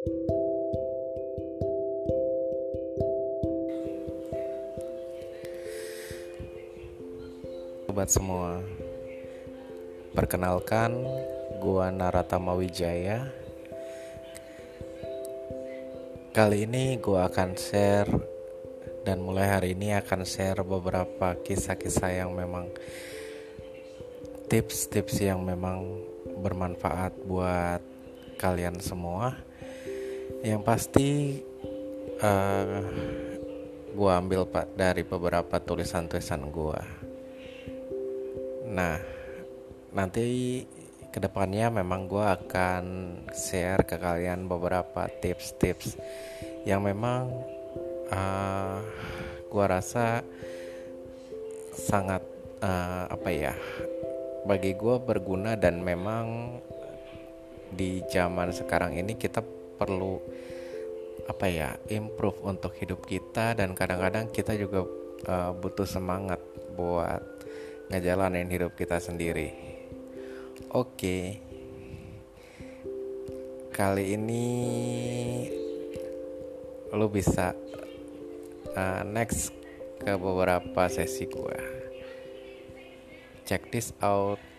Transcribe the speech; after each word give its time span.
Sobat 0.00 0.16
semua, 8.08 8.64
perkenalkan 10.16 11.04
gua 11.60 11.92
Naratama 11.92 12.56
Wijaya. 12.56 13.28
Kali 16.32 16.64
ini 16.64 16.96
gua 16.96 17.28
akan 17.28 17.60
share 17.60 18.08
dan 19.04 19.20
mulai 19.20 19.52
hari 19.52 19.76
ini 19.76 19.92
akan 19.92 20.24
share 20.24 20.64
beberapa 20.64 21.36
kisah-kisah 21.44 22.24
yang 22.24 22.32
memang 22.32 22.72
tips-tips 24.48 25.20
yang 25.20 25.44
memang 25.44 26.00
bermanfaat 26.40 27.20
buat 27.28 27.84
kalian 28.40 28.80
semua. 28.80 29.36
Yang 30.40 30.62
pasti 30.64 31.08
uh, 32.24 32.84
gua 33.92 34.20
ambil 34.20 34.48
pak 34.48 34.72
dari 34.76 35.04
beberapa 35.04 35.60
tulisan-tulisan 35.60 36.48
gua. 36.48 36.80
Nah, 38.70 38.96
nanti 39.90 40.62
ke 41.10 41.18
depannya 41.18 41.82
memang 41.82 42.06
gue 42.06 42.22
akan 42.22 42.84
share 43.34 43.82
ke 43.82 43.98
kalian 43.98 44.46
beberapa 44.46 45.10
tips-tips 45.10 45.98
yang 46.62 46.86
memang 46.86 47.34
uh, 48.14 48.14
eh, 48.14 48.78
gue 49.50 49.64
rasa 49.66 50.22
sangat 51.74 52.22
uh, 52.62 53.10
apa 53.10 53.28
ya 53.34 53.54
bagi 54.46 54.78
gue 54.78 54.96
berguna 55.02 55.58
dan 55.58 55.82
memang 55.82 56.58
di 57.74 58.06
zaman 58.06 58.54
sekarang 58.54 58.94
ini 58.94 59.18
kita 59.18 59.42
perlu 59.80 60.20
apa 61.24 61.46
ya 61.48 61.72
improve 61.88 62.44
untuk 62.44 62.76
hidup 62.76 63.08
kita 63.08 63.56
dan 63.56 63.72
kadang-kadang 63.72 64.28
kita 64.28 64.52
juga 64.60 64.84
uh, 65.24 65.56
butuh 65.56 65.88
semangat 65.88 66.42
buat 66.76 67.24
ngejalanin 67.88 68.52
hidup 68.52 68.76
kita 68.76 69.00
sendiri. 69.00 69.56
Oke. 70.76 71.40
Kali 73.72 74.12
ini 74.12 74.46
lo 76.92 77.08
bisa 77.08 77.56
uh, 78.76 79.02
next 79.08 79.56
ke 80.02 80.12
beberapa 80.20 80.90
sesi 80.92 81.24
gua. 81.30 81.56
Check 83.48 83.72
this 83.72 83.94
out. 84.04 84.49